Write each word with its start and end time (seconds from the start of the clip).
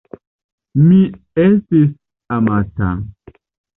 Mi 0.85 0.97
estis 1.43 1.93
amata. 2.39 2.95